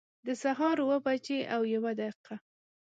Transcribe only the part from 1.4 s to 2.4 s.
او یوه دقيقه